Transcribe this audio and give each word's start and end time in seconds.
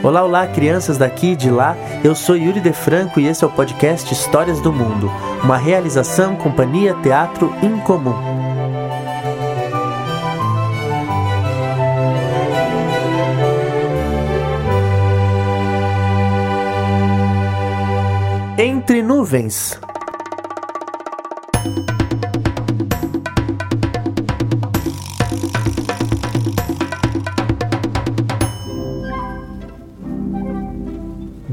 Olá, 0.00 0.22
olá, 0.22 0.46
crianças 0.46 0.96
daqui 0.96 1.32
e 1.32 1.36
de 1.36 1.50
lá. 1.50 1.76
Eu 2.04 2.14
sou 2.14 2.36
Yuri 2.36 2.60
De 2.60 2.72
Franco 2.72 3.18
e 3.18 3.26
esse 3.26 3.42
é 3.42 3.46
o 3.46 3.50
podcast 3.50 4.12
Histórias 4.12 4.60
do 4.60 4.72
Mundo, 4.72 5.10
uma 5.42 5.56
realização 5.56 6.36
Companhia 6.36 6.94
Teatro 7.02 7.52
Incomum. 7.60 8.14
Entre 18.56 19.02
nuvens. 19.02 19.80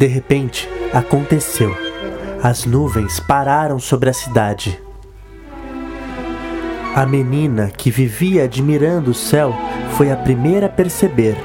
De 0.00 0.06
repente, 0.06 0.66
aconteceu. 0.94 1.76
As 2.42 2.64
nuvens 2.64 3.20
pararam 3.20 3.78
sobre 3.78 4.08
a 4.08 4.14
cidade. 4.14 4.80
A 6.94 7.04
menina, 7.04 7.68
que 7.68 7.90
vivia 7.90 8.44
admirando 8.44 9.10
o 9.10 9.14
céu, 9.14 9.54
foi 9.98 10.10
a 10.10 10.16
primeira 10.16 10.64
a 10.64 10.68
perceber. 10.70 11.36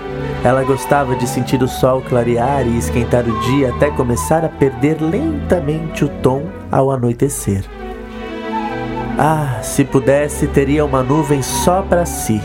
Ela 0.42 0.64
gostava 0.64 1.18
de 1.18 1.28
sentir 1.28 1.62
o 1.62 1.68
sol 1.68 2.02
clarear 2.02 2.66
e 2.66 2.78
esquentar 2.78 3.28
o 3.28 3.42
dia 3.42 3.76
até 3.76 3.92
começar 3.92 4.46
a 4.46 4.50
perder 4.50 5.02
lentamente 5.02 6.06
o 6.06 6.08
tom 6.08 6.44
ao 6.72 6.90
anoitecer. 6.90 7.66
Ah, 9.20 9.60
se 9.62 9.84
pudesse, 9.84 10.48
teria 10.48 10.86
uma 10.86 11.04
nuvem 11.04 11.42
só 11.42 11.82
para 11.82 12.06
si. 12.06 12.42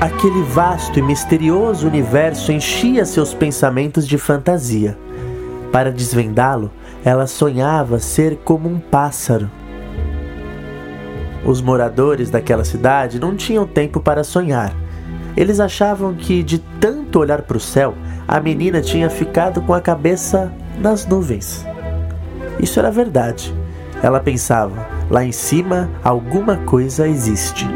Aquele 0.00 0.44
vasto 0.44 0.96
e 1.00 1.02
misterioso 1.02 1.84
universo 1.88 2.52
enchia 2.52 3.04
seus 3.04 3.34
pensamentos 3.34 4.06
de 4.06 4.16
fantasia. 4.16 4.96
Para 5.72 5.90
desvendá-lo, 5.90 6.70
ela 7.04 7.26
sonhava 7.26 7.98
ser 7.98 8.36
como 8.44 8.68
um 8.68 8.78
pássaro. 8.78 9.50
Os 11.44 11.60
moradores 11.60 12.30
daquela 12.30 12.64
cidade 12.64 13.18
não 13.18 13.34
tinham 13.34 13.66
tempo 13.66 13.98
para 13.98 14.22
sonhar. 14.22 14.72
Eles 15.36 15.58
achavam 15.58 16.14
que, 16.14 16.44
de 16.44 16.60
tanto 16.80 17.18
olhar 17.18 17.42
para 17.42 17.56
o 17.56 17.60
céu, 17.60 17.92
a 18.26 18.38
menina 18.38 18.80
tinha 18.80 19.10
ficado 19.10 19.60
com 19.62 19.74
a 19.74 19.80
cabeça 19.80 20.52
nas 20.78 21.04
nuvens. 21.04 21.66
Isso 22.60 22.78
era 22.78 22.92
verdade. 22.92 23.52
Ela 24.00 24.20
pensava: 24.20 24.86
lá 25.10 25.24
em 25.24 25.32
cima 25.32 25.90
alguma 26.04 26.56
coisa 26.58 27.08
existe 27.08 27.66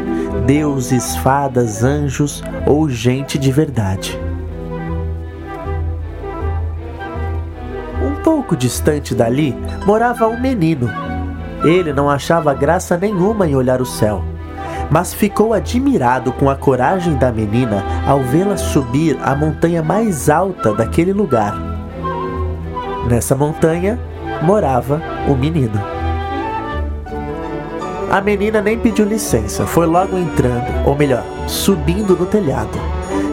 deuses, 0.41 1.15
fadas, 1.17 1.83
anjos 1.83 2.43
ou 2.65 2.89
gente 2.89 3.37
de 3.37 3.51
verdade. 3.51 4.19
Um 8.01 8.21
pouco 8.23 8.55
distante 8.55 9.15
dali 9.15 9.55
morava 9.85 10.27
um 10.27 10.39
menino. 10.39 10.89
Ele 11.63 11.93
não 11.93 12.09
achava 12.09 12.53
graça 12.53 12.97
nenhuma 12.97 13.47
em 13.47 13.55
olhar 13.55 13.81
o 13.81 13.85
céu, 13.85 14.23
mas 14.91 15.13
ficou 15.13 15.53
admirado 15.53 16.33
com 16.33 16.49
a 16.49 16.55
coragem 16.55 17.15
da 17.15 17.31
menina 17.31 17.83
ao 18.05 18.19
vê-la 18.19 18.57
subir 18.57 19.17
a 19.23 19.33
montanha 19.33 19.81
mais 19.81 20.29
alta 20.29 20.73
daquele 20.73 21.13
lugar. 21.13 21.55
Nessa 23.09 23.35
montanha 23.35 23.99
morava 24.41 25.01
o 25.27 25.35
menino. 25.35 25.92
A 28.13 28.21
menina 28.21 28.61
nem 28.61 28.77
pediu 28.77 29.05
licença, 29.05 29.65
foi 29.65 29.87
logo 29.87 30.15
entrando, 30.15 30.87
ou 30.87 30.95
melhor, 30.95 31.23
subindo 31.47 32.15
no 32.15 32.27
telhado. 32.27 32.77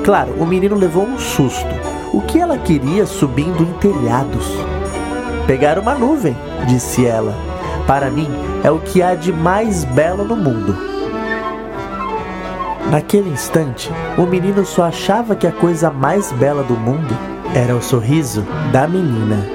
Claro, 0.03 0.33
o 0.39 0.47
menino 0.47 0.75
levou 0.75 1.05
um 1.05 1.19
susto. 1.19 1.69
O 2.15 2.23
que 2.23 2.39
ela 2.39 2.57
queria 2.57 3.05
subindo 3.05 3.63
em 3.63 3.73
telhados? 3.75 4.47
Pegar 5.47 5.79
uma 5.79 5.95
nuvem, 5.95 6.35
disse 6.67 7.05
ela. 7.05 7.35
Para 7.87 8.11
mim, 8.11 8.31
é 8.65 8.71
o 8.71 8.79
que 8.79 9.03
há 9.03 9.15
de 9.15 9.31
mais 9.31 9.85
belo 9.85 10.25
no 10.25 10.35
mundo. 10.35 10.75
Naquele 12.91 13.29
instante, 13.29 13.93
o 14.17 14.23
menino 14.23 14.65
só 14.65 14.85
achava 14.85 15.37
que 15.37 15.47
a 15.47 15.53
coisa 15.53 15.91
mais 15.91 16.33
bela 16.33 16.63
do 16.63 16.75
mundo 16.75 17.15
era 17.55 17.77
o 17.77 17.83
sorriso 17.83 18.47
da 18.73 18.89
menina. 18.89 19.47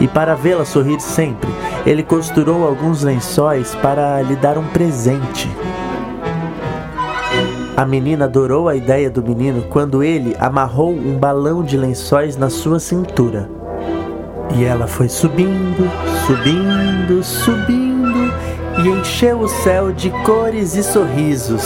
E 0.00 0.08
para 0.08 0.34
vê-la 0.34 0.64
sorrir 0.64 0.98
sempre, 0.98 1.48
ele 1.86 2.02
costurou 2.02 2.66
alguns 2.66 3.02
lençóis 3.02 3.74
para 3.76 4.20
lhe 4.22 4.36
dar 4.36 4.58
um 4.58 4.66
presente. 4.68 5.48
A 7.76 7.86
menina 7.86 8.24
adorou 8.24 8.68
a 8.68 8.74
ideia 8.74 9.08
do 9.08 9.22
menino 9.22 9.62
quando 9.70 10.02
ele 10.02 10.36
amarrou 10.40 10.92
um 10.92 11.16
balão 11.16 11.62
de 11.62 11.76
lençóis 11.76 12.36
na 12.36 12.50
sua 12.50 12.80
cintura. 12.80 13.48
E 14.56 14.64
ela 14.64 14.86
foi 14.86 15.08
subindo, 15.08 15.88
subindo, 16.26 17.22
subindo 17.22 18.32
e 18.82 18.88
encheu 18.88 19.40
o 19.40 19.48
céu 19.48 19.92
de 19.92 20.10
cores 20.24 20.74
e 20.74 20.82
sorrisos. 20.82 21.64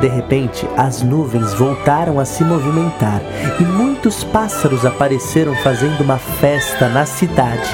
De 0.00 0.08
repente, 0.08 0.66
as 0.78 1.02
nuvens 1.02 1.52
voltaram 1.52 2.18
a 2.18 2.24
se 2.24 2.42
movimentar 2.42 3.20
e 3.60 3.62
muitos 3.62 4.24
pássaros 4.24 4.86
apareceram 4.86 5.54
fazendo 5.56 6.00
uma 6.00 6.16
festa 6.16 6.88
na 6.88 7.04
cidade. 7.04 7.68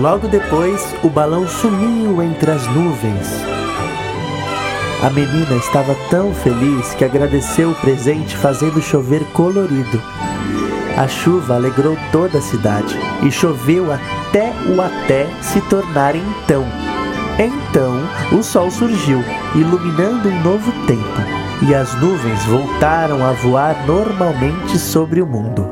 Logo 0.00 0.28
depois, 0.28 0.94
o 1.02 1.10
balão 1.10 1.46
sumiu 1.48 2.22
entre 2.22 2.52
as 2.52 2.64
nuvens. 2.68 3.28
A 5.02 5.10
menina 5.10 5.56
estava 5.56 5.96
tão 6.08 6.32
feliz 6.32 6.94
que 6.94 7.04
agradeceu 7.04 7.70
o 7.70 7.74
presente 7.74 8.36
fazendo 8.36 8.80
chover 8.80 9.24
colorido. 9.32 10.00
A 10.96 11.08
chuva 11.08 11.56
alegrou 11.56 11.96
toda 12.12 12.38
a 12.38 12.42
cidade 12.42 12.96
e 13.26 13.30
choveu 13.32 13.92
até 13.92 14.52
o 14.68 14.80
até 14.80 15.26
se 15.40 15.60
tornar 15.62 16.14
então. 16.14 16.64
Então 17.40 18.38
o 18.38 18.40
sol 18.40 18.70
surgiu, 18.70 19.18
iluminando 19.56 20.28
um 20.28 20.42
novo 20.42 20.70
tempo 20.86 21.41
e 21.68 21.74
as 21.74 21.94
nuvens 21.94 22.44
voltaram 22.44 23.24
a 23.24 23.32
voar 23.32 23.86
normalmente 23.86 24.78
sobre 24.78 25.22
o 25.22 25.26
mundo. 25.26 25.64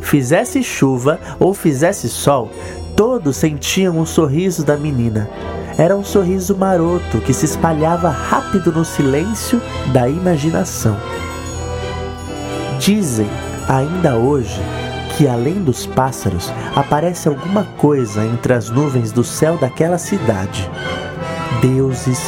Fizesse 0.00 0.62
chuva 0.62 1.20
ou 1.38 1.52
fizesse 1.52 2.08
sol, 2.08 2.50
todos 2.96 3.36
sentiam 3.36 3.98
o 4.00 4.06
sorriso 4.06 4.64
da 4.64 4.76
menina. 4.76 5.28
Era 5.76 5.96
um 5.96 6.04
sorriso 6.04 6.56
maroto 6.56 7.18
que 7.20 7.34
se 7.34 7.44
espalhava 7.44 8.08
rápido 8.08 8.72
no 8.72 8.84
silêncio 8.84 9.60
da 9.92 10.08
imaginação. 10.08 10.96
Dizem, 12.78 13.28
ainda 13.68 14.16
hoje, 14.16 14.60
que 15.16 15.28
além 15.28 15.62
dos 15.62 15.84
pássaros 15.84 16.52
aparece 16.74 17.28
alguma 17.28 17.64
coisa 17.78 18.24
entre 18.24 18.54
as 18.54 18.70
nuvens 18.70 19.12
do 19.12 19.24
céu 19.24 19.56
daquela 19.56 19.98
cidade. 19.98 20.70
Deuses, 21.60 22.20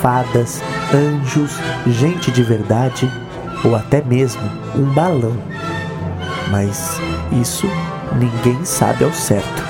fadas, 0.00 0.62
anjos, 0.92 1.52
gente 1.86 2.30
de 2.30 2.42
verdade 2.42 3.10
ou 3.64 3.74
até 3.74 4.02
mesmo 4.02 4.42
um 4.74 4.84
balão. 4.92 5.36
Mas 6.50 7.00
isso 7.32 7.66
ninguém 8.18 8.64
sabe 8.64 9.04
ao 9.04 9.12
certo. 9.12 9.64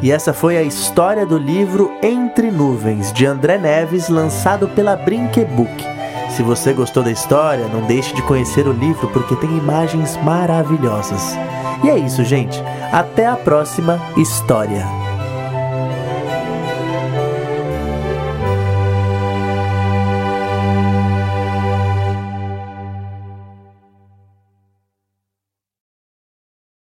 E 0.00 0.12
essa 0.12 0.32
foi 0.32 0.56
a 0.56 0.62
história 0.62 1.26
do 1.26 1.36
livro 1.36 1.92
Entre 2.02 2.50
Nuvens, 2.50 3.12
de 3.12 3.26
André 3.26 3.58
Neves, 3.58 4.08
lançado 4.08 4.68
pela 4.68 4.94
Brinquebook. 4.94 5.84
Se 6.30 6.42
você 6.42 6.72
gostou 6.72 7.02
da 7.02 7.10
história, 7.10 7.66
não 7.66 7.82
deixe 7.82 8.14
de 8.14 8.22
conhecer 8.22 8.68
o 8.68 8.72
livro 8.72 9.08
porque 9.08 9.34
tem 9.34 9.50
imagens 9.56 10.16
maravilhosas. 10.22 11.36
E 11.82 11.90
é 11.90 11.98
isso, 11.98 12.24
gente. 12.24 12.62
Até 12.92 13.26
a 13.26 13.36
próxima 13.36 14.00
história. 14.16 15.07